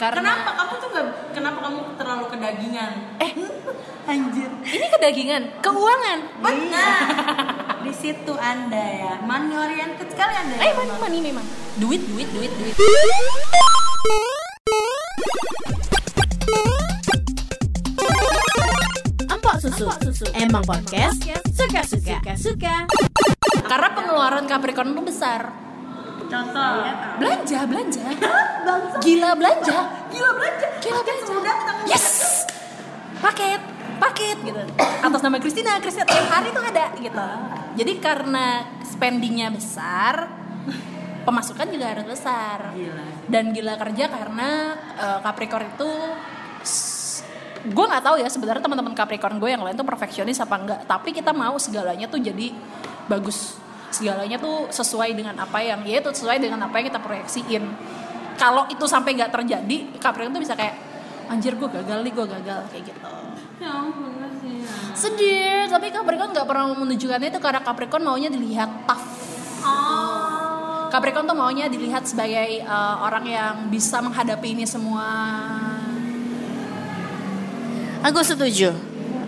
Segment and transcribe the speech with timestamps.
[0.00, 2.92] Karena- kenapa kamu tuh nggak kenapa kamu terlalu kedagingan?
[3.20, 3.32] Eh,
[4.08, 4.48] Anjir.
[4.64, 6.18] ini kedagingan, keuangan.
[6.40, 7.00] Benar.
[7.84, 9.12] Di situ Anda ya.
[9.20, 10.54] Money oriented sekali Anda.
[10.56, 11.44] ya, Eh, money, money memang.
[11.76, 12.74] Duit, duit, duit, duit.
[19.26, 19.86] Empok susu.
[20.34, 21.20] Emang podcast
[21.50, 22.20] suka-suka.
[22.36, 22.74] Suka.
[23.62, 25.69] Karena pengeluaran Capricorn itu besar.
[26.30, 26.72] Contoh.
[27.18, 28.06] Belanja, belanja.
[29.04, 29.78] Gila belanja.
[30.14, 30.68] Gila belanja.
[30.78, 31.32] Gila belanja.
[31.42, 31.76] Datang.
[31.90, 32.06] Yes.
[33.18, 33.60] Paket,
[33.98, 34.62] paket gitu.
[34.78, 37.26] Atas nama Christina, Christina tiap hari tuh ada gitu.
[37.76, 40.30] Jadi karena spendingnya besar,
[41.26, 42.72] pemasukan juga harus besar.
[42.72, 43.04] Gila.
[43.26, 44.48] Dan gila kerja karena
[44.96, 45.90] eh, Capricorn itu
[47.60, 51.12] gue nggak tahu ya sebenarnya teman-teman Capricorn gue yang lain tuh perfeksionis apa enggak tapi
[51.12, 52.56] kita mau segalanya tuh jadi
[53.04, 53.60] bagus
[53.90, 57.64] segalanya tuh sesuai dengan apa yang ya itu sesuai dengan apa yang kita proyeksiin
[58.34, 60.74] kalau itu sampai nggak terjadi Capricorn tuh bisa kayak
[61.28, 63.10] anjir gue gagal nih gue gagal kayak gitu
[63.60, 64.96] Ya kasihan.
[64.96, 69.04] sedih tapi Capricorn nggak pernah menunjukkan itu karena Capricorn maunya dilihat tough
[69.60, 70.88] Oh.
[70.88, 75.04] Capricorn tuh maunya dilihat sebagai uh, orang yang bisa menghadapi ini semua
[78.00, 78.72] Aku setuju.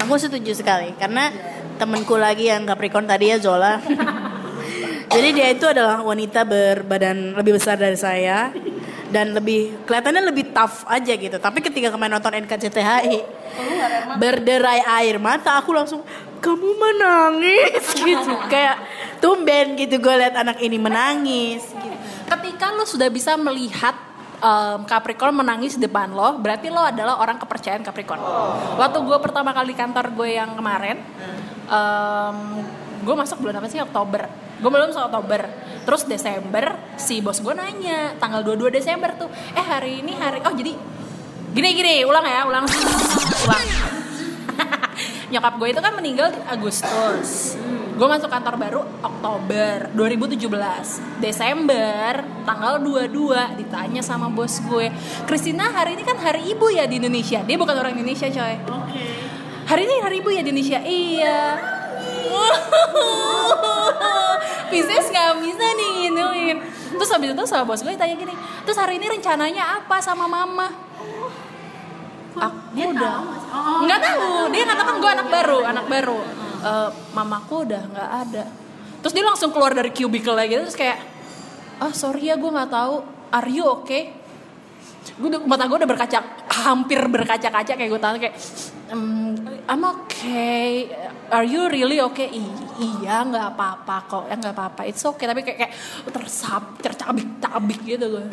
[0.00, 1.28] Aku setuju sekali karena
[1.77, 3.77] temanku lagi yang Capricorn tadi ya Zola.
[5.12, 8.48] Jadi dia itu adalah wanita berbadan lebih besar dari saya
[9.12, 11.36] dan lebih kelihatannya lebih tough aja gitu.
[11.36, 13.20] Tapi ketika kemarin nonton NKCTHI
[14.16, 16.00] berderai air mata aku langsung
[16.42, 18.80] kamu menangis gitu kayak
[19.22, 21.96] tumben gitu gue liat anak ini menangis gitu.
[22.27, 23.94] ketika lo sudah bisa melihat
[24.42, 28.20] um, Capricorn menangis di depan lo, berarti lo adalah orang kepercayaan Capricorn.
[28.77, 30.98] Waktu gue pertama kali kantor gue yang kemarin,
[31.70, 32.66] um,
[33.06, 34.52] gue masuk bulan apa sih Oktober.
[34.62, 35.42] Gue belum Oktober.
[35.82, 39.27] Terus Desember si bos gue nanya tanggal 22 Desember tuh,
[39.58, 40.78] eh hari ini hari oh jadi
[41.50, 42.64] gini gini ulang ya ulang
[43.42, 43.64] ulang.
[45.34, 47.58] Nyokap gue itu kan meninggal di Agustus.
[47.98, 50.39] Gue masuk kantor baru Oktober 2017.
[51.18, 54.94] Desember tanggal 22 ditanya sama bos gue,
[55.27, 58.56] "Christina, hari ini kan hari ibu ya di Indonesia." Dia bukan orang Indonesia, coy.
[58.70, 59.05] Oke.
[59.67, 60.79] Hari ini hari ibu ya di Indonesia.
[60.79, 61.39] Iya.
[64.72, 66.56] Pisces nggak bisa nih gituin.
[66.96, 68.33] Terus habis itu sama bos gue tanya gini,
[68.64, 70.68] terus hari ini rencananya apa sama mama?
[72.32, 73.12] Aku Dia udah.
[73.12, 73.24] tahu
[73.84, 74.12] nggak sih?
[74.16, 74.52] Oh, tahu.
[74.52, 76.18] Dia nggak tahu kan gue anak baru anak baru.
[76.62, 78.44] Eh, mamaku udah nggak ada.
[79.02, 80.98] Terus dia langsung keluar dari cubicle lagi terus kayak
[81.82, 83.02] ah sorry ya gue nggak tahu.
[83.32, 84.12] Are you okay?
[85.18, 86.18] Gue mata gue udah berkaca
[86.62, 88.36] hampir berkaca-kaca kayak gue tanya kayak
[88.92, 89.34] "Hmm,
[89.66, 90.86] I'm okay
[91.32, 95.40] are you really okay I- iya nggak apa-apa kok ya nggak apa-apa it's okay tapi
[95.40, 95.72] kayak, kayak
[96.12, 98.24] tersap tercabik-cabik gitu gue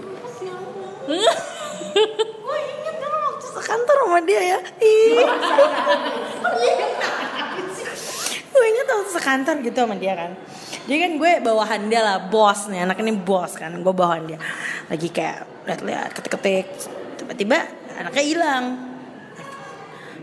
[1.09, 4.59] Gue inget dulu waktu sekantor sama dia ya.
[4.77, 5.25] Ih.
[8.49, 10.31] gue inget waktu sekantor gitu sama dia kan.
[10.85, 13.73] Jadi kan gue bawahan dia lah, bos nih, anak ini bos kan.
[13.81, 14.39] Gue bawahan dia.
[14.89, 16.65] Lagi kayak lihat-lihat, ketik-ketik.
[17.17, 17.57] Tiba-tiba
[17.97, 18.88] anaknya hilang.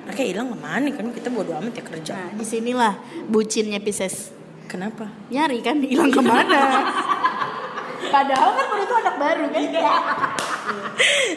[0.06, 2.12] Anaknya hilang ke mana kan kita bodo amat ya kerja.
[2.14, 2.94] Nah, di sinilah
[3.26, 4.30] bucinnya Pisces.
[4.70, 5.10] Kenapa?
[5.30, 6.62] Nyari kan hilang ke mana?
[8.14, 9.62] Padahal kan baru itu anak baru kan?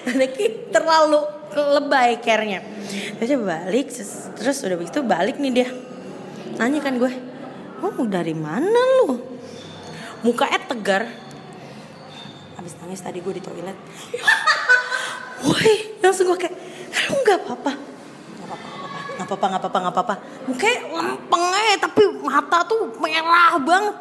[0.05, 2.61] Anaknya terlalu lebay care-nya.
[3.17, 5.69] Terus balik, terus- terus udah begitu balik nih dia.
[6.61, 7.09] Nanya kan gue,
[7.81, 9.17] oh dari mana lu?
[10.21, 11.09] Mukanya tegar.
[12.53, 13.77] Habis nangis tadi gue di toilet.
[15.47, 16.53] Woi, langsung gue kayak,
[17.09, 17.71] lu nggak apa-apa.
[19.29, 20.15] Nggak apa-apa, nggak apa-apa, nggak apa-apa.
[20.49, 23.95] Mukanya lempeng aja, tapi mata tuh merah banget.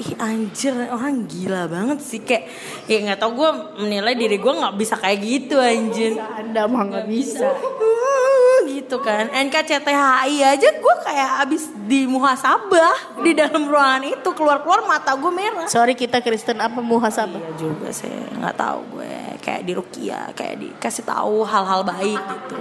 [0.00, 2.48] Ih anjir orang gila banget sih kayak
[2.88, 7.06] ya nggak tau gue menilai diri gue nggak bisa kayak gitu anjir Anda mah nggak
[7.12, 7.52] bisa.
[7.52, 14.64] Hmm, gitu kan NKCTHI aja gue kayak abis di muhasabah di dalam ruangan itu keluar
[14.64, 17.38] keluar mata gue merah Sorry kita Kristen apa muhasabah?
[17.38, 19.12] Iya juga sih nggak tahu gue
[19.44, 22.56] kayak di Rukia kayak dikasih tahu hal-hal baik gitu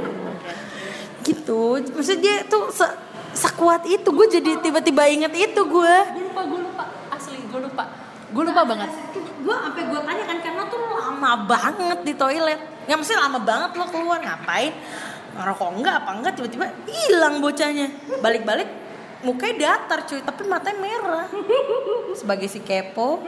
[1.22, 1.80] gitu.
[1.94, 2.86] Maksudnya dia tuh se
[3.32, 4.10] sekuat itu.
[4.12, 6.84] Gue jadi tiba-tiba inget itu gue gue lupa gue lupa.
[7.14, 7.84] Asli gue lupa.
[8.32, 8.90] Gue lupa banget.
[9.16, 12.60] Gue sampai gue tanya kan karena tuh lama banget di toilet.
[12.88, 14.20] Nggak mesti lama banget lo keluar.
[14.20, 14.74] Ngapain?
[15.32, 17.88] Ngerokok enggak apa enggak tiba-tiba hilang bocahnya.
[18.20, 18.70] Balik-balik
[19.24, 20.20] mukanya datar cuy.
[20.20, 21.28] Tapi matanya merah.
[22.18, 23.24] Sebagai si kepo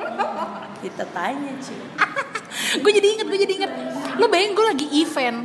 [0.83, 1.79] kita tanya cuy.
[2.83, 3.71] Gue jadi inget gue jadi inget
[4.21, 5.39] lo bayangin gue lagi event.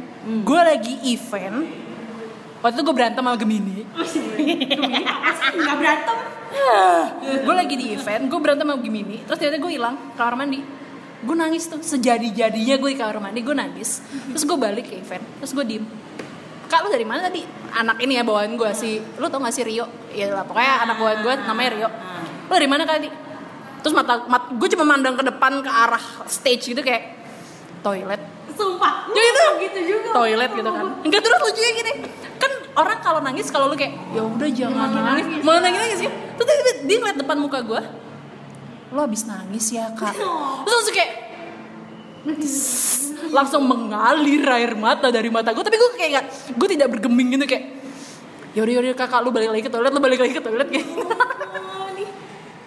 [0.45, 1.88] Gue lagi event
[2.63, 3.85] waktu itu gue berantem sama Gemini.
[5.59, 6.17] Nggak berantem.
[7.45, 10.61] gue lagi di event gue berantem sama Gemini terus ternyata gue hilang kamar mandi.
[11.19, 14.03] Gue nangis tuh sejadi-jadinya gue di kamar mandi gue nangis.
[14.35, 15.85] Terus gue balik ke event terus gue diem.
[16.69, 17.41] Kak lu dari mana tadi?
[17.73, 19.89] Anak ini ya bawaan gue si lu tau gak sih Rio?
[20.13, 21.89] Ya lah pokoknya anak bawaan gue namanya Rio.
[22.49, 23.09] Lu dari mana tadi?
[23.79, 27.15] Terus mata, mat, gue cuma mandang ke depan ke arah stage gitu kayak
[27.81, 29.07] toilet Sumpah.
[29.15, 30.09] Ya itu gitu juga.
[30.11, 30.85] toilet gitu kan.
[31.07, 31.93] Enggak terus lucunya gini.
[32.43, 35.41] Kan orang kalau nangis kalau lu kayak ya udah jangan nangis.
[35.47, 36.11] malah nangis nangis ya.
[36.35, 36.49] Terus
[36.83, 37.83] dia ngeliat depan muka gue
[38.89, 40.17] lo habis nangis ya kak.
[40.67, 41.11] Terus langsung kayak
[43.31, 46.27] langsung mengalir air mata dari mata gue tapi gue kayak nggak
[46.57, 47.65] gue tidak bergeming gitu kayak
[48.57, 50.69] yaudah yaudah kakak lu balik lagi ke toilet lu balik lagi ke toilet.
[50.69, 51.05] Kayak gitu.
[51.05, 52.09] Oh, nih.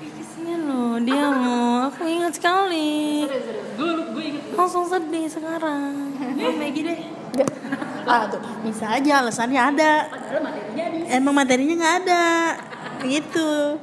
[0.02, 1.88] Ih, kasihan loh dia mau.
[1.88, 3.24] Aku ingat sekali.
[3.80, 5.94] gue gue inget Langsung sedih sekarang.
[6.20, 7.00] Oh, Maggie deh.
[8.04, 9.94] Ah tuh, bisa aja alasannya ada.
[10.42, 12.26] materinya Emang materinya nggak ada,
[13.06, 13.80] gitu.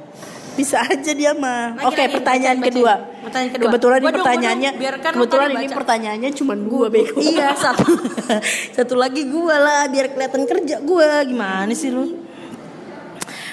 [0.59, 1.79] Bisa aja dia mah.
[1.87, 2.93] Oke, lagi, pertanyaan bacain, kedua.
[2.99, 3.23] bacain.
[3.23, 3.65] Pertanyaan kedua.
[3.71, 7.17] Kebetulan ini Waduh, waduh, pertanyaannya, biarkan kebetulan ini pertanyaannya cuma dua bego.
[7.17, 7.87] Iya satu
[8.75, 12.28] satu lagi gua lah biar kelihatan kerja gua gimana sih lu?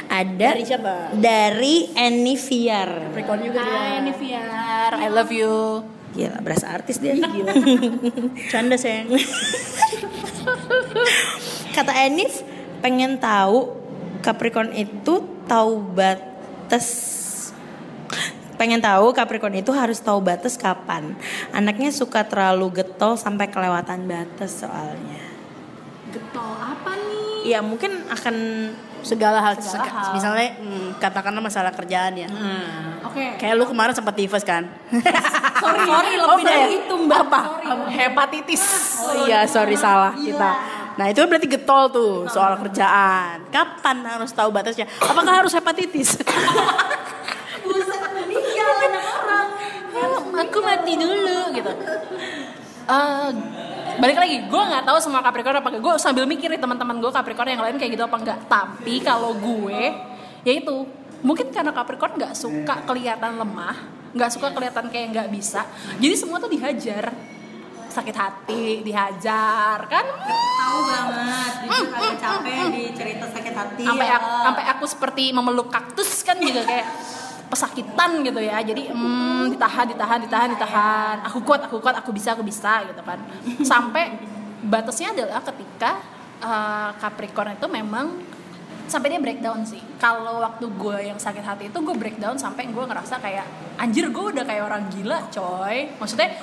[0.07, 0.95] Ada Dari siapa?
[1.15, 3.11] Dari Eniviar.
[3.11, 3.75] Capricorn juga dia.
[3.75, 5.83] Hai Niviar I love you
[6.17, 7.13] Gila, berasa artis dia.
[7.13, 7.53] Gila.
[8.53, 9.13] Canda sayang.
[11.77, 12.41] Kata Enif
[12.81, 13.77] pengen tahu
[14.25, 17.15] Capricorn itu tahu batas
[18.57, 21.13] pengen tahu Capricorn itu harus tahu batas kapan.
[21.53, 25.37] Anaknya suka terlalu getol sampai kelewatan batas soalnya.
[26.09, 28.37] getol apa nih Ya mungkin akan
[29.07, 30.13] Segala hal, Segala sega- hal.
[30.13, 32.27] misalnya hmm, katakanlah masalah kerjaan ya.
[33.01, 34.67] oke Kayak lu kemarin sempat tifus kan?
[35.63, 37.21] sorry, sorry lebih dari itu mbak.
[37.23, 37.41] Apa?
[37.87, 38.63] hepatitis
[39.01, 40.51] Oh iya, sorry salah kita.
[40.97, 43.47] Nah itu berarti getol tuh soal kerjaan.
[43.49, 44.89] Kapan harus tahu batasnya?
[44.99, 46.19] Apakah harus hepatitis?
[47.63, 49.49] Buset, meninggal anak orang.
[50.37, 51.73] aku mati dulu gitu
[52.87, 53.29] Eh,
[53.97, 57.49] balik lagi gue nggak tahu semua Capricorn apa gue sambil mikir nih teman-teman gue Capricorn
[57.49, 59.81] yang lain kayak gitu apa enggak tapi kalau gue
[60.45, 60.85] ya itu
[61.25, 63.77] mungkin karena Capricorn nggak suka kelihatan lemah
[64.17, 65.65] nggak suka kelihatan kayak nggak bisa
[65.97, 67.13] jadi semua tuh dihajar.
[67.87, 70.05] Sakit hati dihajar kan?
[70.05, 73.85] Tahu banget, jujur agak capek di cerita sakit hati.
[73.89, 74.21] sampai ya.
[74.21, 76.85] aku, sampai aku seperti memeluk kaktus kan juga kayak
[77.49, 78.59] pesakitan gitu ya.
[78.63, 81.17] Jadi hmm, ditahan ditahan ditahan ditahan.
[81.31, 83.19] Aku kuat aku kuat aku bisa aku bisa gitu kan.
[83.71, 84.15] Sampai
[84.67, 86.01] batasnya adalah ketika
[86.43, 88.07] uh, Capricorn itu memang
[88.87, 89.83] sampai dia breakdown sih.
[89.99, 93.47] Kalau waktu gue yang sakit hati itu gue breakdown sampai gue ngerasa kayak
[93.83, 95.91] anjir gue udah kayak orang gila coy.
[95.99, 96.39] Maksudnya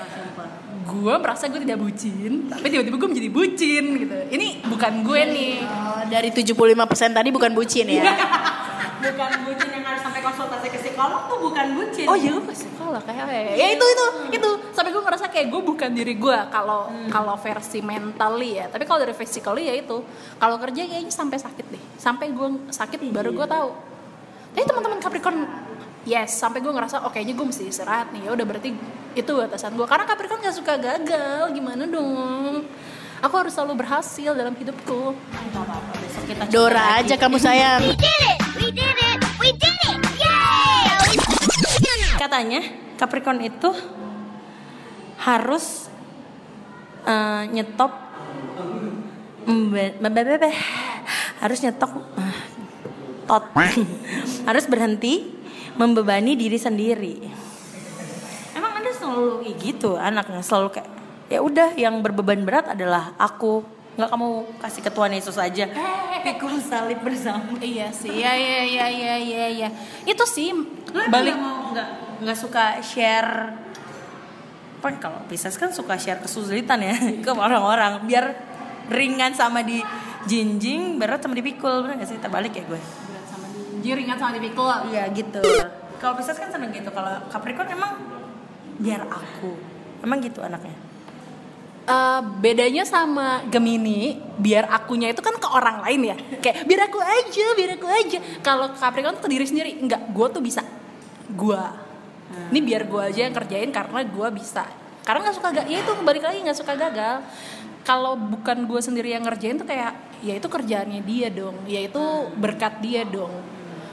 [0.83, 4.17] gue merasa gue tidak bucin tapi tiba-tiba gue menjadi bucin gitu.
[4.27, 5.55] Ini bukan gue nih.
[5.63, 8.03] Oh, dari 75% tadi bukan bucin ya.
[9.03, 12.05] bukan bucin yang harus sampai konsultasi ke psikolog tuh bukan bucin.
[12.05, 13.25] Oh iya gue ke sekolah kayak
[13.57, 14.05] ya itu itu
[14.37, 14.49] itu.
[14.69, 18.69] Sampai gue ngerasa kayak gue bukan diri gue kalau kalau versi mentally ya.
[18.69, 20.05] Tapi kalau dari physically ya itu.
[20.37, 21.83] Kalau kerja kayaknya sampai sakit deh.
[21.97, 23.69] Sampai gue sakit baru gue tahu.
[24.53, 25.37] Tapi teman-teman Capricorn
[26.05, 28.29] yes sampai gue ngerasa oh kayaknya gue mesti istirahat nih.
[28.29, 28.69] Ya udah berarti
[29.17, 31.49] itu batasan gue karena Capricorn gak suka gagal.
[31.57, 32.69] Gimana dong?
[33.23, 35.15] Aku harus selalu berhasil dalam hidupku.
[35.15, 37.81] Besok kita coba Dora aja kamu sayang.
[42.23, 42.63] Katanya
[42.95, 43.67] Capricorn itu
[45.19, 45.91] harus
[47.03, 47.91] eh, nyetop
[51.43, 52.37] harus nyetok eh,
[53.27, 53.43] tot.
[54.47, 55.35] Harus berhenti
[55.75, 57.19] membebani diri sendiri.
[58.55, 60.39] Emang anda selalu gitu anaknya?
[60.39, 60.89] Selalu kayak
[61.27, 63.63] ya udah yang berbeban berat adalah aku.
[63.99, 64.29] Nggak kamu
[64.63, 65.65] kasih ke Tuhan Yesus aja.
[66.27, 67.59] Pikul salib bersama.
[67.59, 69.69] Iya sih ya ya ya ya ya ya
[70.07, 70.55] itu sih
[71.11, 71.89] balik balik mau nggak
[72.21, 73.57] nggak suka share.
[74.79, 78.05] Apa kalau Pisces kan suka share kesulitan ya ke orang-orang.
[78.05, 78.35] Biar
[78.93, 79.81] ringan sama di
[80.29, 81.83] jinjing berat sama dipikul.
[81.83, 82.19] Bener gak sih?
[82.19, 82.81] Terbalik ya gue.
[83.83, 84.93] Jiringan sama dipikul.
[84.93, 85.41] Iya gitu.
[85.97, 86.91] Kalau Pisces kan seneng gitu.
[86.91, 87.91] Kalau Capricorn emang
[88.77, 89.55] biar aku.
[90.03, 90.93] Emang gitu anaknya?
[91.83, 96.17] Eh, bedanya sama Gemini, biar akunya itu kan ke orang lain ya.
[96.39, 98.19] Kayak biar aku aja, biar aku aja.
[98.39, 100.63] Kalau Capricorn tuh ke diri sendiri, enggak, gue tuh bisa.
[101.31, 101.71] Gua.
[102.49, 104.65] Ini biar gue aja yang kerjain karena gue bisa.
[105.05, 107.21] Karena nggak suka gak, ya itu balik lagi nggak suka gagal.
[107.83, 109.91] Kalau bukan gue sendiri yang ngerjain tuh kayak,
[110.23, 112.01] ya itu kerjaannya dia dong, ya itu
[112.39, 113.29] berkat dia dong.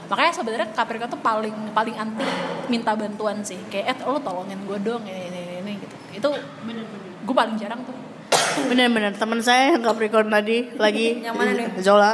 [0.07, 2.23] Makanya sebenarnya Capricorn tuh paling paling anti
[2.71, 3.59] minta bantuan sih.
[3.67, 5.95] Kayak, eh lo tolongin gue dong, ini ini ini gitu.
[6.15, 6.29] Itu
[7.27, 7.95] gue paling jarang tuh.
[8.71, 11.67] Bener-bener teman saya yang Capricorn tadi lagi Yang mana nih?
[11.83, 12.13] Zola.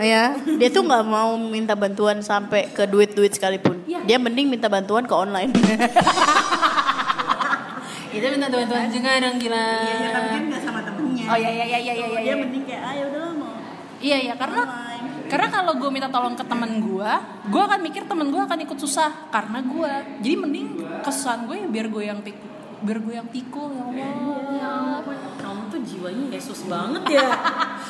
[0.00, 3.84] ya, dia tuh nggak mau minta bantuan sampai ke duit-duit sekalipun.
[3.88, 4.04] Iya.
[4.04, 5.52] Dia mending minta bantuan ke online.
[8.08, 9.56] Itu minta bantuan juga dong gila.
[9.56, 11.24] Iya, iya, tapi kan nggak sama temennya.
[11.28, 12.06] Oh iya iya iya iya iya.
[12.08, 12.34] Dia iya.
[12.34, 13.52] mending kayak, ah ya udahlah mau.
[13.98, 14.60] Iya iya karena
[15.28, 17.10] karena kalau gue minta tolong ke temen gue,
[17.52, 19.92] gue akan mikir temen gue akan ikut susah karena gue.
[20.24, 20.66] Jadi mending
[21.04, 22.48] kesusahan gue ya biar gue yang pikul,
[22.78, 25.02] biar gue yang pikul ya Allah.
[25.38, 27.26] Kamu tuh jiwanya Yesus banget ya.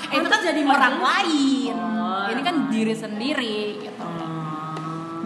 [0.08, 1.74] Eh, itu kan jadi orang lain.
[1.76, 2.30] Oh.
[2.32, 4.08] Ini kan diri sendiri gitu.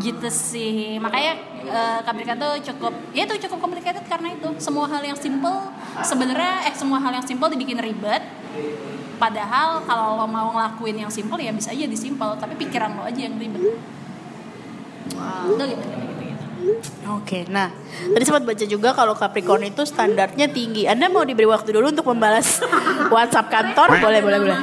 [0.03, 0.99] Gitu sih.
[0.99, 5.71] Makanya eh, Capricorn tuh cukup ya itu cukup complicated karena itu semua hal yang simple
[6.03, 8.25] sebenarnya eh semua hal yang simple dibikin ribet.
[9.23, 13.23] Padahal kalau lo mau ngelakuin yang simple ya bisa aja disimpel, tapi pikiran lo aja
[13.23, 13.79] yang ribet.
[15.15, 15.55] Wow.
[15.55, 15.87] Udah gitu,
[17.13, 17.69] Oke, nah
[18.15, 20.87] tadi sempat baca juga kalau Capricorn itu standarnya tinggi.
[20.87, 22.63] Anda mau diberi waktu dulu untuk membalas
[23.15, 23.99] WhatsApp kantor?
[23.99, 24.59] Boleh, boleh, boleh.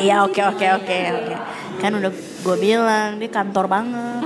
[0.00, 1.34] Iya, oke, oke, oke, oke.
[1.80, 4.24] Kan udah gue bilang dia kantor banget.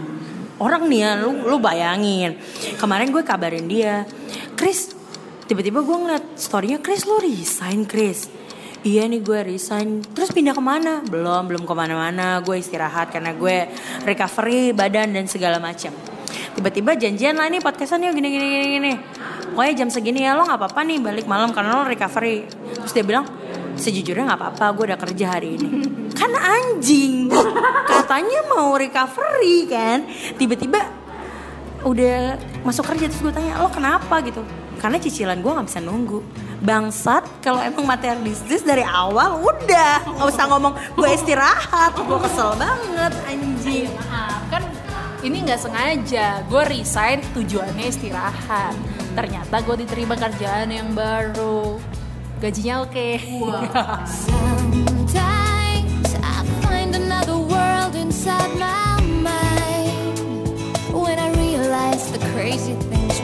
[0.64, 2.34] Orang nih ya, lu, lu bayangin.
[2.76, 4.02] Kemarin gue kabarin dia,
[4.58, 4.90] Chris,
[5.46, 8.26] tiba-tiba gue ngeliat storynya Chris lu resign Chris.
[8.82, 11.02] Iya nih gue resign, terus pindah ke mana?
[11.06, 12.38] Belum, belum ke mana-mana.
[12.42, 13.70] Gue istirahat karena gue
[14.06, 15.90] recovery badan dan segala macam.
[16.58, 18.92] Tiba-tiba janjian lah nih podcastan yuk gini gini gini gini.
[19.54, 22.50] Pokoknya jam segini ya lo nggak apa-apa nih balik malam karena lo recovery.
[22.82, 23.30] Terus dia bilang
[23.78, 25.86] sejujurnya nggak apa-apa gue udah kerja hari ini.
[26.18, 27.30] Kan anjing
[27.86, 30.02] katanya mau recovery kan.
[30.34, 30.82] Tiba-tiba
[31.86, 32.34] udah
[32.66, 34.42] masuk kerja terus gue tanya lo kenapa gitu
[34.82, 36.18] karena cicilan gue nggak bisa nunggu
[36.58, 43.12] bangsat kalau emang materialistis dari awal udah nggak usah ngomong gue istirahat gue kesel banget
[43.30, 44.62] anjing Maaf, kan
[45.22, 46.46] ini nggak sengaja.
[46.46, 48.74] Gue resign tujuannya istirahat.
[49.18, 51.78] Ternyata gue diterima kerjaan yang baru.
[52.38, 53.18] Gajinya oke.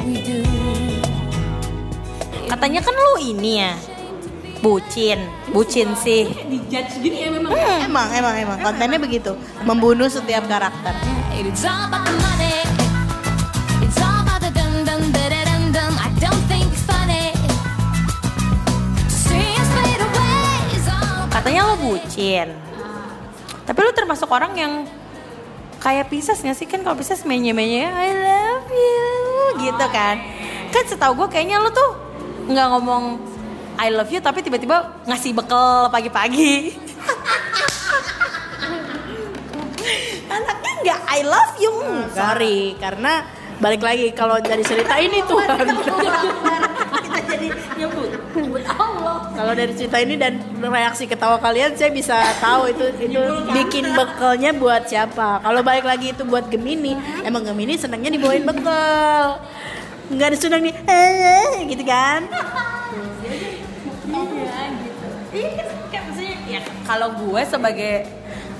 [0.05, 0.45] We do.
[2.65, 3.73] katanya kan lu ini ya
[4.65, 5.21] bucin
[5.53, 7.53] bucin sih Dijudge gini ya memang.
[7.85, 8.59] Emang, emang, emang.
[8.65, 9.37] Kontennya begitu.
[9.69, 10.97] Membunuh setiap karakter.
[21.29, 22.49] Katanya lo bucin
[23.65, 24.73] tapi lu termasuk orang yang
[25.81, 29.05] kayak Pisces nggak sih kan kalau Pisces menye-menye I love you
[29.69, 30.21] gitu kan
[30.69, 31.91] kan setahu gue kayaknya lo tuh
[32.49, 33.34] nggak ngomong
[33.75, 36.79] I love you tapi tiba-tiba ngasih bekal pagi-pagi.
[40.31, 41.73] Anaknya nggak I love you.
[41.83, 42.15] Enggak.
[42.15, 43.13] Sorry, karena
[43.59, 48.11] balik lagi kalau dari cerita ini tuh kita jadi nyebut
[49.35, 53.23] kalau dari cerita ini dan reaksi ketawa kalian saya bisa tahu itu itu
[53.55, 55.43] bikin bekalnya buat siapa.
[55.43, 59.43] Kalau balik lagi itu buat Gemini emang Gemini senangnya dibawain bekal.
[60.11, 62.29] Nggak ada senang nih eh gitu kan
[65.35, 67.93] Iya kan, kan maksudnya ya kalau gue sebagai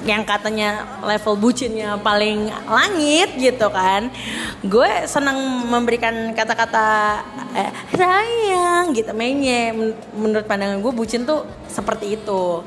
[0.05, 4.13] yang katanya level bucinnya paling langit gitu kan
[4.61, 7.21] gue senang memberikan kata-kata
[7.57, 9.73] eh, sayang gitu mainnya.
[9.73, 12.61] Men- menurut pandangan gue bucin tuh seperti itu.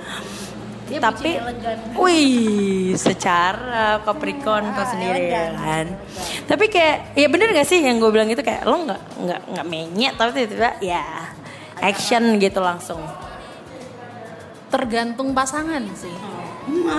[0.87, 1.35] Tapi
[1.99, 5.85] wih secara Capricorn tuh sendiri ya kan.
[6.47, 9.67] Tapi kayak ya bener gak sih yang gue bilang itu kayak lo nggak nggak nggak
[9.67, 11.03] menyet tapi tiba-tiba ya
[11.83, 13.03] action gitu langsung
[14.67, 16.11] Tergantung pasangan sih.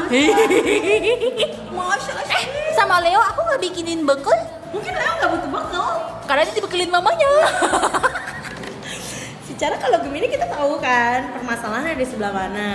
[0.08, 0.32] Eh,
[2.72, 4.32] Sama Leo aku nggak bikinin bekal
[4.68, 5.88] Mungkin Leo gak butuh bekal.
[6.24, 7.28] karena dia dibekelin mamanya.
[9.48, 12.68] Secara kalau Gemini kita tahu kan permasalahannya di sebelah mana.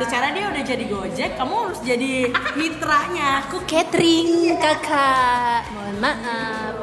[0.00, 3.44] Secara dia udah jadi Gojek, kamu harus jadi mitranya.
[3.44, 5.68] Aku catering kakak.
[5.76, 6.74] Mohon maaf.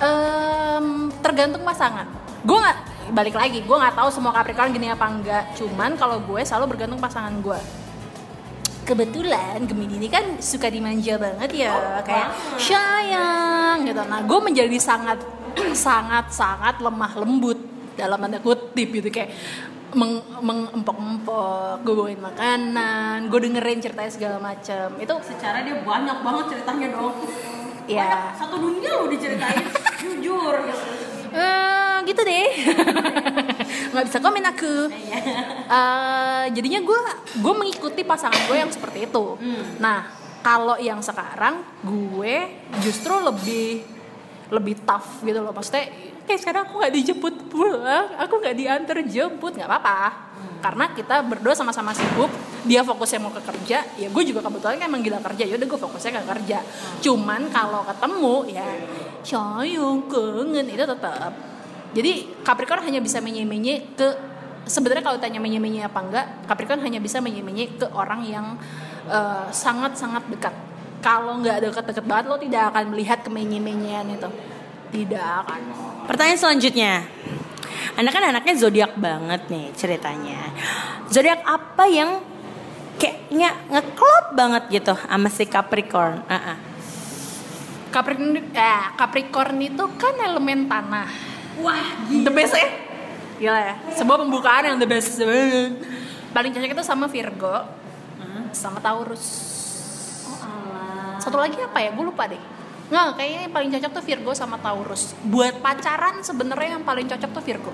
[0.00, 0.86] Em,
[1.18, 2.06] tergantung pasangan.
[2.46, 2.78] Gue nggak
[3.10, 3.62] balik lagi.
[3.62, 5.44] Gue nggak tahu semua Capricorn gini apa enggak.
[5.58, 7.60] Cuman kalau gue selalu bergantung pasangan gue.
[8.80, 14.02] Kebetulan Gemini ini kan suka dimanja banget ya, kayak sayang gitu.
[14.02, 15.22] Nah, gue menjadi sangat
[15.76, 17.60] sangat sangat lemah lembut
[17.94, 19.30] dalam tanda kutip gitu kayak
[19.94, 24.86] meng, mengempok-empok, gue bawain makanan, gue dengerin ceritanya segala macam.
[24.98, 27.14] Itu Secara dia banyak banget ceritanya dong.
[27.90, 29.66] ya Satu dunia lo diceritain,
[30.02, 30.56] jujur.
[31.30, 32.48] Eh, gitu deh.
[33.92, 34.74] Nggak bisa komen aku
[35.70, 36.98] Eh, jadinya gue
[37.38, 39.38] gue mengikuti pasangan gue yang seperti itu.
[39.78, 40.10] Nah
[40.42, 42.34] kalau yang sekarang gue
[42.82, 43.86] justru lebih
[44.50, 45.54] lebih tough gitu loh.
[45.54, 45.86] Maksudnya
[46.26, 50.00] kayak sekarang aku nggak dijemput pulang aku nggak diantar jemput nggak apa-apa.
[50.60, 52.28] Karena kita berdua sama-sama sibuk
[52.66, 55.68] dia fokusnya mau ke kerja ya gue juga kebetulan kan emang gila kerja ya udah
[55.70, 56.58] gue fokusnya ke kerja.
[56.98, 58.66] Cuman kalau ketemu ya
[59.22, 61.32] sayang kangen itu tetap
[61.90, 64.08] Jadi Capricorn hanya bisa menye-menye ke
[64.70, 68.46] sebenarnya kalau tanya menye-menye apa enggak, Capricorn hanya bisa menye-menye ke orang yang
[69.10, 70.54] eh, sangat-sangat dekat.
[71.00, 74.30] Kalau nggak dekat-dekat banget lo tidak akan melihat kemenye-menyean itu.
[74.90, 75.60] Tidak akan.
[76.06, 76.94] Pertanyaan selanjutnya.
[77.96, 80.50] Anda kan anaknya zodiak banget nih ceritanya.
[81.08, 82.20] Zodiak apa yang
[83.00, 86.20] kayaknya ngeklop banget gitu sama si Capricorn?
[86.28, 86.58] Ah, ah.
[87.90, 91.29] Capricorn eh, Capricorn itu kan elemen tanah.
[91.60, 92.68] Wah, the best ya.
[93.40, 93.74] Gila ya.
[93.96, 95.20] Sebuah pembukaan yang the best.
[96.30, 97.64] Paling cocok itu sama Virgo,
[98.52, 99.24] sama Taurus.
[101.20, 101.92] Satu lagi apa ya?
[101.92, 102.40] Gue lupa deh.
[102.90, 105.14] Nggak, kayaknya yang paling cocok tuh Virgo sama Taurus.
[105.24, 107.72] Buat pacaran sebenarnya yang paling cocok tuh Virgo.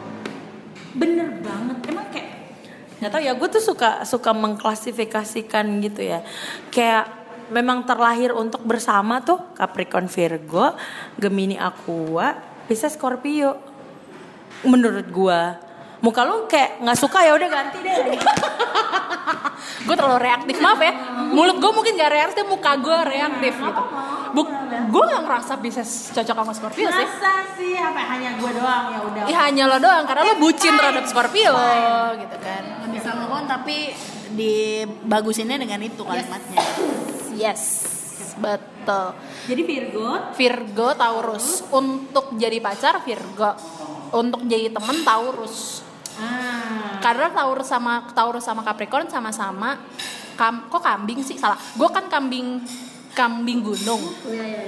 [0.93, 1.77] Bener banget.
[1.89, 2.31] Emang kayak
[3.01, 3.33] nggak tahu ya.
[3.39, 6.27] Gue tuh suka suka mengklasifikasikan gitu ya.
[6.75, 7.13] Kayak
[7.55, 10.75] memang terlahir untuk bersama tuh Capricorn Virgo,
[11.17, 12.35] Gemini Aqua,
[12.67, 13.76] Pisces Scorpio.
[14.65, 15.59] Menurut gua
[16.01, 17.97] muka lu kayak nggak suka ya udah ganti deh.
[19.87, 20.93] gue terlalu reaktif maaf ya.
[21.33, 23.83] Mulut gue mungkin gak reaktif muka gue reaktif gitu.
[24.35, 24.49] Buk,
[24.93, 27.07] gue gak ngerasa bisa cocok sama Scorpio sih.
[27.07, 29.23] Masa sih apa hanya gua doang ya udah.
[29.27, 31.55] ya hanya lo doang karena lo bucin terhadap Scorpio
[32.21, 32.63] gitu kan.
[32.85, 33.77] Nggak bisa move on tapi
[34.37, 36.61] dibagusinnya dengan itu kalimatnya.
[37.37, 37.63] yes
[38.37, 39.17] betul.
[39.49, 40.37] Jadi Virgo?
[40.37, 41.65] Virgo Taurus.
[41.73, 43.76] Untuk jadi pacar Virgo
[44.13, 45.87] untuk jadi temen Taurus.
[46.17, 46.97] Ah.
[47.01, 49.77] Karena Taurus sama Taurus sama Capricorn sama-sama
[50.37, 51.41] kam, kok kambing sih?
[51.41, 51.57] Salah.
[51.75, 52.61] Gue kan kambing
[53.17, 54.03] kambing gunung.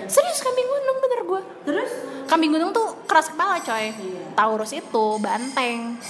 [0.09, 1.91] Serius kambing gunung bener gue terus?
[2.29, 3.93] Kambing gunung tuh keras kepala coy.
[4.33, 6.01] Taurus itu banteng.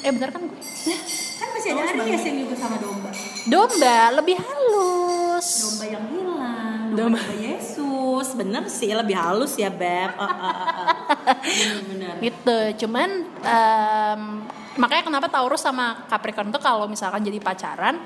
[0.00, 0.58] Eh bener kan gue
[1.40, 3.10] kan masih ada Aries yang juga sama domba.
[3.48, 5.48] domba lebih halus.
[5.64, 6.59] Domba yang hilang,
[6.96, 7.20] Domba.
[7.36, 8.28] Yesus.
[8.34, 10.12] Bener sih lebih halus ya beb.
[10.14, 11.36] Ah, ah, ah.
[11.40, 12.14] Bener-bener.
[12.20, 13.08] gitu cuman
[13.40, 14.22] em,
[14.76, 17.96] makanya kenapa Taurus sama Capricorn tuh kalau misalkan jadi pacaran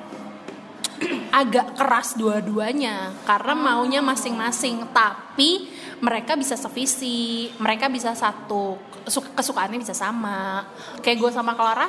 [1.42, 5.66] agak keras dua-duanya karena maunya masing-masing tapi
[5.98, 8.78] mereka bisa sevisi mereka bisa satu
[9.10, 10.62] su- kesukaannya bisa sama
[11.02, 11.88] kayak gue sama Clara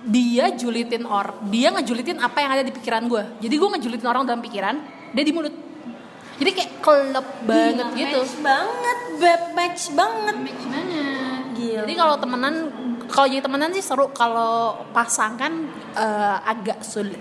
[0.00, 4.24] dia julitin or dia ngejulitin apa yang ada di pikiran gue jadi gue ngejulitin orang
[4.24, 4.78] dalam pikiran
[5.12, 5.54] dia di mulut
[6.40, 8.18] jadi kayak kelep banget gitu.
[8.24, 10.36] Match banget beb, match banget.
[10.40, 11.42] match banget.
[11.52, 11.84] Gila.
[11.84, 12.54] jadi kalau temenan
[13.12, 14.08] kalau jadi temenan sih seru.
[14.16, 15.52] Kalau pasangan
[15.92, 17.20] eh, agak sulit.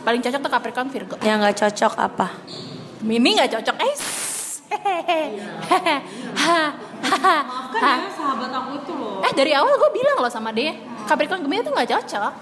[0.00, 1.14] Paling cocok tuh Capricorn Virgo.
[1.20, 2.26] Yang nggak cocok apa?
[3.04, 3.76] Mini nggak cocok.
[3.76, 3.94] Eh
[7.78, 9.24] Kan ya sahabat aku itu loh.
[9.24, 10.76] eh dari awal gue bilang loh sama dia
[11.08, 12.32] Capricorn Gemini tuh nggak cocok.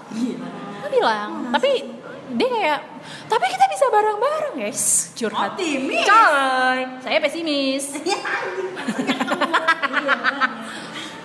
[0.83, 1.51] Gue bilang.
[1.51, 1.96] Tapi
[2.37, 2.79] dia kayak
[3.25, 4.81] tapi kita bisa bareng-bareng guys
[5.13, 6.05] curhat Optimis.
[6.05, 7.83] coy saya pesimis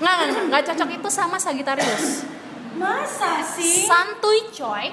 [0.02, 2.26] nggak nggak, nggak cocok itu sama Sagittarius
[2.72, 3.84] Masa sih?
[3.84, 4.88] santuy coy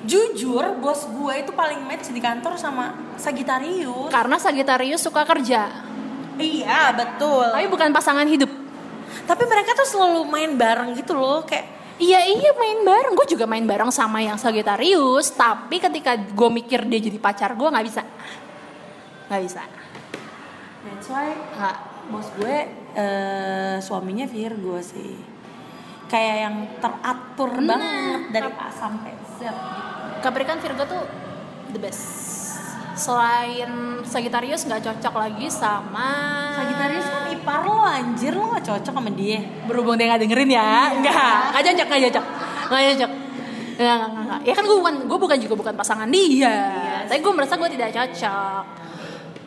[0.00, 4.10] Jujur, bos gue itu paling match di kantor sama Sagittarius.
[4.10, 5.86] karena Sagittarius suka kerja
[6.34, 7.44] Iya, betul.
[7.46, 8.48] tapi bukan pasangan hidup
[9.22, 11.68] Tapi mereka tuh selalu main bareng gitu loh, kayak
[12.00, 15.36] Iya iya main bareng, gue juga main bareng sama yang Sagittarius.
[15.36, 18.00] Tapi ketika gue mikir dia jadi pacar gue nggak bisa,
[19.28, 19.62] nggak bisa.
[20.80, 21.28] That's why
[21.60, 21.76] Nggak.
[22.08, 22.56] bos gue
[22.96, 25.12] eh, suaminya Virgo sih.
[26.08, 29.46] Kayak yang teratur Nah, banget dari A sampai Z.
[30.24, 31.04] Capricorn Virgo tuh
[31.70, 32.39] the best.
[32.94, 33.70] Selain
[34.02, 36.10] Sagittarius nggak cocok lagi sama
[36.58, 39.40] Sagittarius kan ipar lo anjir lo gak cocok sama dia.
[39.64, 42.24] berhubung dia nggak dengerin ya, nggak nggak cocok nggak cocok
[42.70, 43.12] nggak cocok.
[43.80, 44.40] Nggak, nggak, nggak, nggak.
[44.44, 46.52] Ya kan gue bukan, gue bukan juga bukan pasangan dia.
[47.08, 48.64] Tapi gue merasa gue tidak cocok.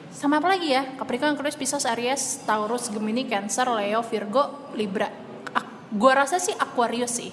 [0.09, 0.89] Sama apa lagi ya?
[0.97, 5.05] Capricorn, Aquarius, Pisces, Aries, Taurus, Gemini, Cancer, Leo, Virgo, Libra.
[5.53, 7.29] Ak- gue rasa sih Aquarius sih.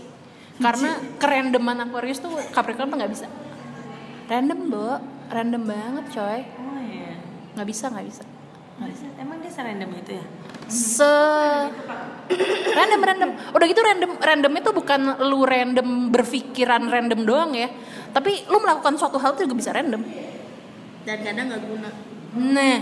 [0.61, 3.27] Karena kerandoman Aquarius tuh Capricorn tuh nggak bisa.
[4.29, 4.89] Random, Bo.
[5.31, 6.41] Random banget, coy.
[6.43, 7.15] Oh iya.
[7.55, 8.23] Nggak bisa, nggak bisa.
[9.21, 10.25] Emang dia serandom itu ya?
[10.73, 11.13] Se
[12.73, 13.31] random random.
[13.53, 17.69] Udah gitu random random itu bukan lu random berpikiran random doang ya.
[18.11, 20.01] Tapi lu melakukan suatu hal tuh juga bisa random.
[21.05, 21.91] Dan kadang nggak guna.
[22.41, 22.77] Nah,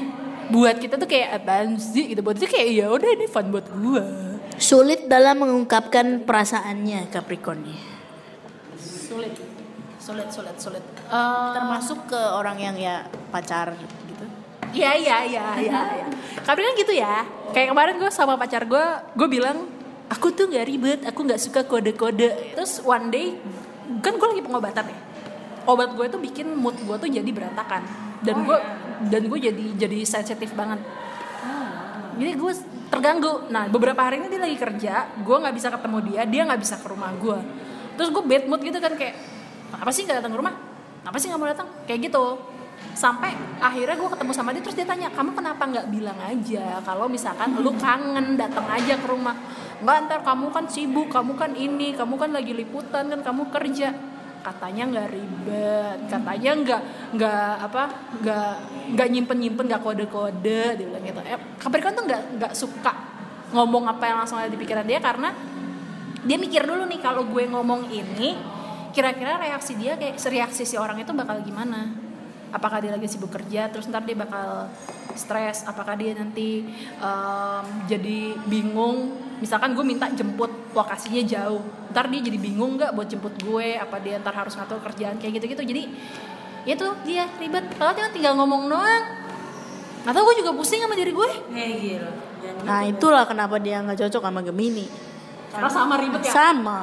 [0.55, 2.23] buat kita tuh kayak apaan sih gitu.
[2.23, 4.05] Buat itu kayak ya udah ini fun buat gua.
[4.55, 7.81] Sulit dalam mengungkapkan perasaannya Capricorn nih.
[8.79, 9.48] Sulit.
[10.09, 10.85] Sulit, sulit, sulit.
[11.13, 14.25] Eh, Termasuk ke orang yang ya pacar gitu.
[14.73, 15.81] Iya iya iya iya.
[16.01, 16.07] iya.
[16.41, 17.29] Tapi kan gitu ya.
[17.53, 19.69] Kayak kemarin gue sama pacar gue, gue bilang
[20.09, 22.57] aku tuh nggak ribet, aku nggak suka kode-kode.
[22.57, 23.37] Terus one day
[24.01, 24.99] kan gue lagi pengobatan ya.
[25.69, 27.85] Obat gue tuh bikin mood gue tuh jadi berantakan.
[28.25, 28.59] Dan gue
[29.13, 30.81] dan gue jadi jadi sensitif banget.
[32.19, 32.53] jadi gue
[32.91, 36.61] terganggu nah beberapa hari ini dia lagi kerja gue nggak bisa ketemu dia dia nggak
[36.67, 37.39] bisa ke rumah gue
[37.95, 39.38] terus gue bad mood gitu kan kayak
[39.75, 40.55] apa sih nggak datang ke rumah?
[41.05, 41.69] Apa sih nggak mau datang?
[41.85, 42.25] Kayak gitu.
[42.95, 47.11] Sampai akhirnya gue ketemu sama dia terus dia tanya kamu kenapa nggak bilang aja kalau
[47.11, 49.35] misalkan lu kangen datang aja ke rumah?
[49.83, 53.95] Nggak ntar kamu kan sibuk kamu kan ini kamu kan lagi liputan kan kamu kerja.
[54.39, 56.83] Katanya nggak ribet katanya nggak
[57.19, 57.83] nggak apa
[58.23, 58.53] nggak
[58.95, 61.21] nggak nyimpen nyimpen nggak kode kode dia bilang gitu.
[61.27, 62.93] Eh, Capricorn tuh nggak nggak suka
[63.53, 65.35] ngomong apa yang langsung ada di pikiran dia karena
[66.23, 68.58] dia mikir dulu nih kalau gue ngomong ini
[68.99, 71.87] kira-kira reaksi dia kayak reaksi si orang itu bakal gimana?
[72.51, 74.67] Apakah dia lagi sibuk kerja terus ntar dia bakal
[75.15, 75.63] stres?
[75.71, 76.67] Apakah dia nanti
[76.99, 79.15] em, jadi bingung?
[79.39, 81.63] Misalkan gue minta jemput lokasinya jauh
[81.95, 83.79] ntar dia jadi bingung nggak buat jemput gue?
[83.79, 85.63] Apa dia ntar harus ngatur kerjaan kayak gitu-gitu?
[85.63, 85.83] Jadi
[86.67, 87.71] itu dia ribet.
[87.79, 89.05] Kalau dia tinggal ngomong doang.
[90.03, 91.31] Atau gue juga pusing sama diri gue.
[91.55, 92.11] Kayak gitu.
[92.67, 95.07] Nah itulah kenapa dia nggak cocok sama Gemini.
[95.49, 96.33] karena sama ribet ya?
[96.35, 96.79] Sama.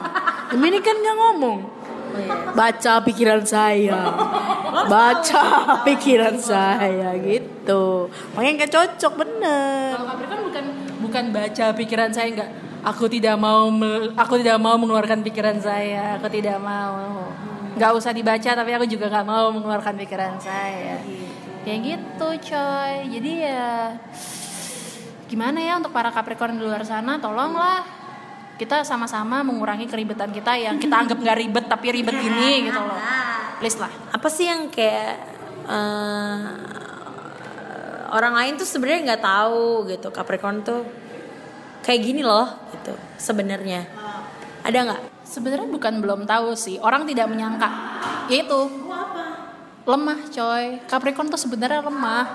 [0.49, 1.84] Gemini kan nggak ngomong.
[2.55, 3.99] Baca pikiran saya.
[4.87, 5.43] Baca
[5.87, 8.07] pikiran saya gitu.
[8.33, 9.93] Makanya nggak cocok bener.
[9.95, 10.65] Kalau bukan
[11.03, 12.49] bukan baca pikiran saya enggak.
[12.85, 13.73] Aku tidak mau
[14.13, 16.21] aku tidak mau mengeluarkan pikiran saya.
[16.21, 17.27] Aku tidak mau.
[17.75, 21.01] Nggak usah dibaca tapi aku juga nggak mau mengeluarkan pikiran saya.
[21.65, 22.93] Kayak gitu coy.
[23.09, 23.97] Jadi ya
[25.25, 28.04] gimana ya untuk para Capricorn di luar sana tolonglah
[28.55, 32.99] kita sama-sama mengurangi keribetan kita yang kita anggap nggak ribet tapi ribet ini gitu loh.
[33.59, 33.91] Please lah.
[34.11, 35.15] Apa sih yang kayak
[35.67, 36.39] eh,
[38.15, 40.81] orang lain tuh sebenarnya nggak tahu gitu Capricorn tuh
[41.83, 43.83] kayak gini loh gitu sebenarnya.
[44.65, 45.01] Ada nggak?
[45.25, 47.69] Sebenarnya bukan belum tahu sih, orang tidak menyangka.
[48.31, 48.84] Yaitu
[49.85, 50.81] lemah coy.
[50.89, 52.25] Capricorn tuh sebenarnya lemah.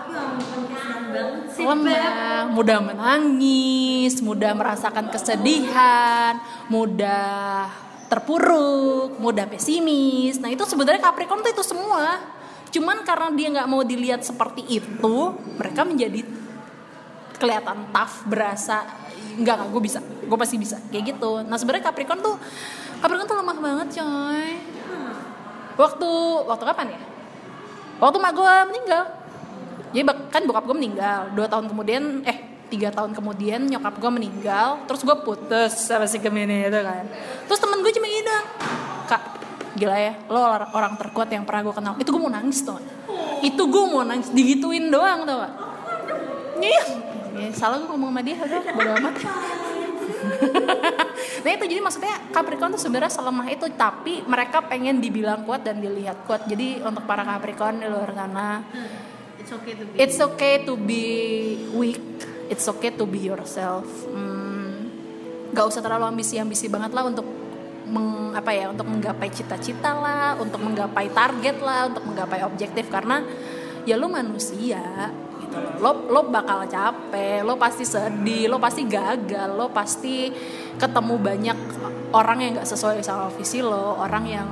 [1.59, 6.39] Lemah, mudah menangis, mudah merasakan kesedihan,
[6.71, 7.67] mudah
[8.07, 10.39] terpuruk, mudah pesimis.
[10.39, 12.23] Nah itu sebenarnya Capricorn tuh itu semua.
[12.71, 15.17] Cuman karena dia nggak mau dilihat seperti itu,
[15.59, 16.23] mereka menjadi
[17.43, 18.87] kelihatan tough, berasa
[19.35, 21.43] enggak enggak gue bisa, gue pasti bisa kayak gitu.
[21.43, 22.39] Nah sebenarnya Capricorn tuh
[23.03, 24.51] Capricorn tuh lemah banget coy.
[25.75, 26.11] Waktu
[26.47, 27.01] waktu kapan ya?
[28.01, 29.03] Waktu mak gue meninggal.
[29.93, 31.21] Jadi kan bokap gue meninggal.
[31.37, 32.39] Dua tahun kemudian eh
[32.71, 34.83] tiga tahun kemudian nyokap gue meninggal.
[34.89, 37.05] Terus gue putus sama si Gemini itu kan.
[37.47, 38.45] Terus temen gue cuma doang.
[39.07, 39.23] Kak
[39.71, 41.95] gila ya lo or- orang terkuat yang pernah gue kenal.
[42.01, 42.81] Itu gue mau nangis tuh
[43.41, 44.29] itu gue mau nangis.
[44.33, 45.41] Digituin doang tuh
[46.61, 46.85] iya.
[47.31, 49.15] Ya, salah gue ngomong sama dia udah bodo amat
[51.40, 55.81] nah itu jadi maksudnya Capricorn tuh sebenarnya selemah itu tapi mereka pengen dibilang kuat dan
[55.81, 56.44] dilihat kuat.
[56.46, 58.64] Jadi untuk para Capricorn di luar sana
[59.40, 61.05] It's okay to it's okay to be
[61.74, 62.00] weak
[62.50, 63.87] it's okay to be yourself.
[64.11, 64.90] Hmm,
[65.55, 67.24] gak usah terlalu ambisi-ambisi banget lah untuk
[67.90, 72.90] meng, apa ya untuk menggapai cita-cita lah untuk menggapai target lah untuk menggapai objektif.
[72.90, 73.22] Karena
[73.88, 75.11] ya lu manusia
[75.81, 80.31] lo lo bakal capek lo pasti sedih lo pasti gagal lo pasti
[80.79, 81.59] ketemu banyak
[82.15, 84.49] orang yang gak sesuai sama visi lo orang yang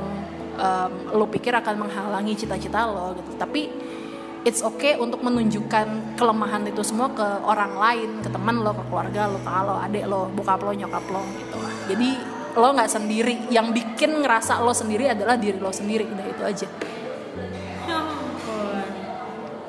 [0.59, 3.71] em, lo pikir akan menghalangi cita-cita lo gitu tapi
[4.47, 9.29] it's okay untuk menunjukkan kelemahan itu semua ke orang lain, ke teman lo, ke keluarga
[9.29, 11.59] lo, ke lo, adik lo, bokap lo, nyokap lo gitu.
[11.91, 12.11] Jadi
[12.57, 13.35] lo nggak sendiri.
[13.53, 16.09] Yang bikin ngerasa lo sendiri adalah diri lo sendiri.
[16.09, 16.69] Udah itu aja.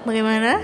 [0.08, 0.64] Bagaimana?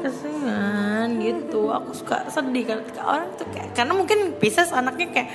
[0.00, 1.70] Kasihan gitu.
[1.72, 2.78] Aku suka sedih kan.
[3.04, 5.28] Orang tuh kayak karena mungkin Pisces anaknya kayak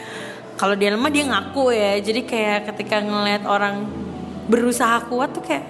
[0.55, 1.99] kalau dia lemah dia ngaku ya.
[2.01, 3.85] Jadi kayak ketika ngeliat orang
[4.45, 5.65] berusaha kuat tuh kayak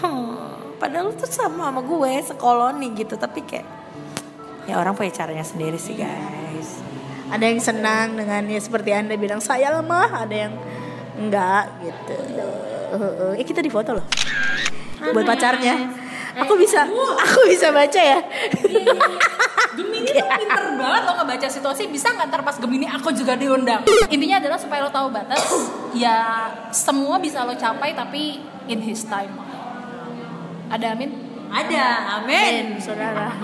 [0.00, 3.14] hmm, padahal lu tuh sama sama gue sekoloni gitu.
[3.16, 3.66] Tapi kayak
[4.68, 6.80] ya orang punya caranya sendiri sih guys.
[7.28, 10.52] Ada yang senang dengan ya seperti anda bilang saya lemah, ada yang
[11.20, 12.16] enggak gitu.
[13.36, 14.06] Eh kita di foto loh.
[15.12, 16.07] Buat pacarnya.
[16.38, 16.86] Aku bisa,
[17.24, 18.18] aku bisa baca ya.
[19.74, 21.90] Gemini tuh pinter banget lo ngebaca situasi.
[21.90, 23.82] Bisa nggak ntar pas Gemini aku juga diundang?
[24.10, 25.42] Intinya adalah supaya lo tahu batas
[25.94, 29.34] ya semua bisa lo capai tapi in his time.
[30.70, 31.10] Ada amin?
[31.48, 31.84] Ada
[32.22, 32.78] amin.
[32.78, 33.34] Saudara.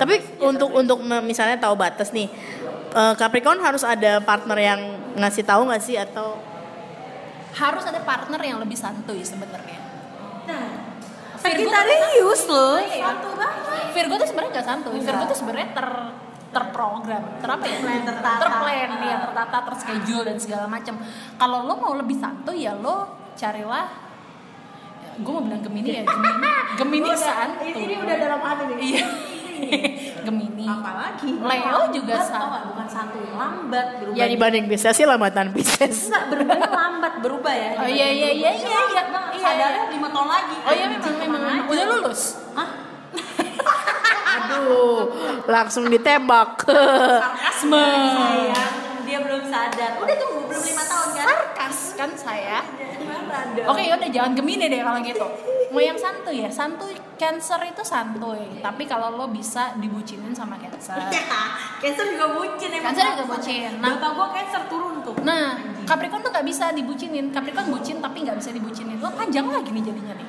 [0.00, 2.26] Tapi untuk untuk misalnya tahu batas nih,
[2.94, 4.80] eh, Capricorn harus ada partner yang
[5.18, 5.94] ngasih tahu nggak sih?
[5.98, 6.38] Atau
[7.58, 9.77] harus ada partner yang lebih santuy sebenarnya
[11.48, 13.08] Sagittarius loh Iya.
[13.88, 15.00] Virgo tuh sebenarnya nggak santuy.
[15.00, 15.88] Virgo tuh sebenarnya ter
[16.48, 17.76] terprogram, ter apa ya?
[18.08, 18.40] tertata.
[18.40, 20.96] Terplan, ya, tertata, terschedule dan segala macam.
[21.36, 24.08] Kalau lo mau lebih santuy ya lo carilah
[25.18, 28.78] gue mau bilang Gemini ya Gemini Gemini santuy Ini udah dalam hati nih.
[28.78, 29.02] iya
[30.26, 30.64] Gemini.
[30.66, 32.68] Apalagi Leo juga sama.
[32.68, 34.16] bukan santuy, lambat berubah.
[34.16, 36.08] Ya dibanding Pisces sih lambatan Pisces.
[36.08, 37.70] Enggak, berubahnya lambat berubah ya.
[37.80, 39.02] Oh, iya, iya, iya, iya, iya.
[39.08, 39.94] Banget, Iya, Sadarnya iya.
[39.94, 40.56] lima tahun lagi.
[40.60, 41.40] Oh iya memang memang,
[41.70, 42.22] udah lulus.
[42.52, 42.68] Hah?
[44.28, 45.08] Aduh,
[45.48, 46.62] langsung ditembak.
[46.68, 47.86] Sarkasme.
[49.08, 49.96] Dia belum sadar.
[49.98, 51.26] Udah tunggu belum lima tahun kan?
[51.26, 52.58] Sarkas kan saya.
[53.68, 55.26] Oke ya udah jangan Gemini deh kalau gitu.
[55.68, 58.62] Mau yang santuy ya, santuy Cancer itu santuy.
[58.62, 60.96] Tapi kalau lo bisa dibucinin sama Cancer.
[61.82, 62.94] Cancer juga bucin emang.
[62.94, 63.70] Cancer juga bucin.
[63.82, 65.16] Nah, Bapak gua Cancer turun tuh.
[65.26, 67.28] Nah, Capricorn tuh nggak bisa dibucinin.
[67.34, 68.96] Capricorn bucin tapi nggak bisa dibucinin.
[69.02, 70.28] Lo panjang lagi nih jadinya nih.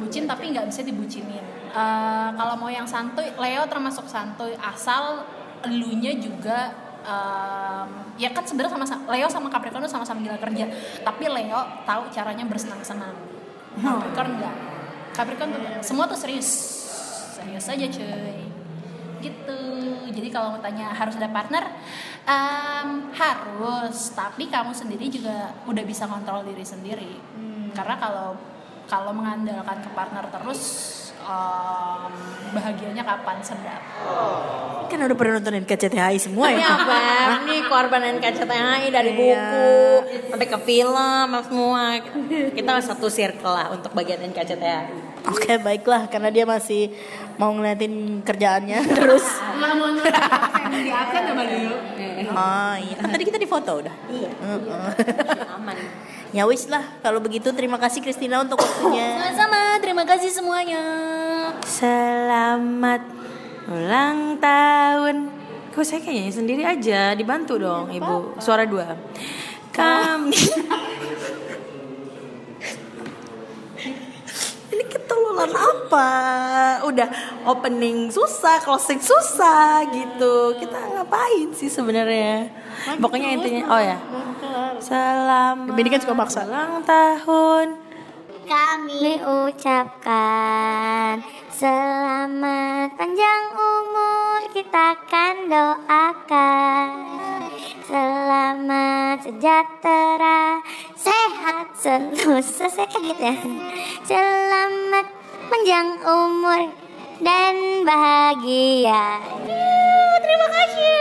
[0.00, 1.44] Bucin tapi nggak bisa dibucinin.
[1.68, 5.22] Eh, kalau mau yang santuy, Leo termasuk santuy asal
[5.62, 6.70] elunya juga
[7.02, 10.66] em, ya kan sebenarnya sama Leo sama Capricorn sama-sama gila kerja.
[11.04, 13.37] Tapi Leo tahu caranya bersenang-senang.
[13.78, 14.56] Capricorn enggak.
[15.14, 16.48] Capricorn tuh semua tuh serius.
[17.38, 18.38] Serius aja cuy.
[19.18, 19.60] Gitu.
[20.14, 21.64] Jadi kalau mau tanya harus ada partner
[22.26, 24.14] em, harus.
[24.14, 27.14] Tapi kamu sendiri juga udah bisa kontrol diri sendiri.
[27.74, 28.38] Karena kalau
[28.88, 30.60] kalau mengandalkan ke partner terus
[31.28, 32.12] em,
[32.50, 33.82] bahagianya kapan sedap
[34.88, 36.72] kan udah pernah nontonin KCTHI semua Ini ya.
[36.74, 36.98] apa?
[37.44, 39.20] Ini korban NKCTHI dari Iya.
[39.20, 39.68] buku
[40.26, 41.82] sampai ke film semua.
[42.48, 45.28] Kita satu circle lah untuk bagian NKCTHI.
[45.28, 46.88] Oke baiklah karena dia masih
[47.36, 49.28] mau ngeliatin kerjaannya terus.
[49.28, 49.92] nggak mau
[50.70, 51.74] di absen sama dulu
[52.28, 53.94] Oh iya kan tadi kita di foto udah.
[54.10, 54.30] Iya.
[54.30, 54.88] Heeh.
[55.54, 55.76] Aman.
[56.28, 59.16] Ya wis lah kalau begitu terima kasih Christina untuk waktunya.
[59.32, 60.76] sama-sama terima kasih semuanya
[61.64, 63.00] Selamat
[63.64, 65.32] ulang tahun.
[65.72, 68.36] Kok saya kayaknya sendiri aja, dibantu dong ibu.
[68.44, 68.92] Suara dua.
[69.72, 70.36] Kami.
[74.68, 76.08] Ini ketololan apa?
[76.88, 77.08] Udah
[77.44, 80.56] opening susah, closing susah gitu.
[80.56, 82.48] Kita ngapain sih sebenarnya?
[82.96, 83.98] Pokoknya intinya, oh ya.
[84.80, 86.40] Selamat Ini kan suka maksa.
[86.48, 87.66] ulang tahun.
[88.48, 91.20] Kami ucapkan
[91.58, 96.86] selamat panjang umur kita akan doakan
[97.82, 100.62] selamat sejahtera
[100.94, 103.34] sehat selalu selesai gitu ya
[104.06, 105.17] selamat
[105.48, 106.60] panjang umur
[107.24, 109.24] dan bahagia.
[109.48, 111.00] Yuh, terima kasih.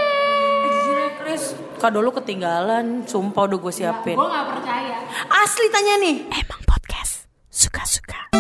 [1.20, 1.44] Chris,
[1.78, 3.04] kau dulu ketinggalan.
[3.04, 4.16] Sumpah udah gue siapin.
[4.16, 4.96] Ya, gue gak percaya.
[5.44, 6.16] Asli tanya nih.
[6.32, 8.32] Emang podcast suka-suka.